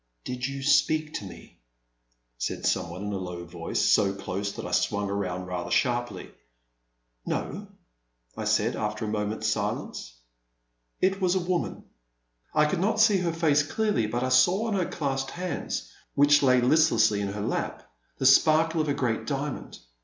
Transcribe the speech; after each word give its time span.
Did 0.23 0.47
you 0.47 0.63
speak 0.63 1.13
to 1.19 1.25
me?" 1.25 1.59
said 2.39 2.65
some 2.65 2.89
one 2.89 3.03
in 3.05 3.13
a 3.13 3.19
low 3.19 3.45
voice, 3.45 3.79
so 3.85 4.15
close 4.15 4.51
that 4.53 4.65
I 4.65 4.71
swung 4.71 5.11
around 5.11 5.45
rather 5.45 5.69
sharply.'' 5.69 6.31
No/' 7.29 7.67
I 8.35 8.45
said 8.45 8.75
after 8.75 9.05
a 9.05 9.07
moment's 9.07 9.45
silence. 9.45 9.99
SI 9.99 10.07
32 10.07 10.17
2 10.17 10.17
A 10.17 10.17
Pleasant 10.17 10.95
Evening. 11.03 11.11
It 11.11 11.21
was 11.21 11.35
a 11.35 11.47
woman. 11.71 11.83
I 12.55 12.65
could 12.65 12.79
not 12.79 12.99
see 12.99 13.17
her 13.19 13.31
face 13.31 13.61
clearly, 13.61 14.07
but 14.07 14.23
I 14.23 14.29
saw 14.29 14.65
on 14.65 14.73
her 14.73 14.87
clasped 14.87 15.29
hands, 15.29 15.91
which 16.15 16.41
lay 16.41 16.61
list 16.61 16.89
lessly 16.89 17.19
in 17.21 17.33
her 17.33 17.41
lap, 17.41 17.83
the 18.17 18.25
sparkle 18.25 18.81
of 18.81 18.89
a 18.89 18.95
great 18.95 19.27
diamond. 19.27 19.77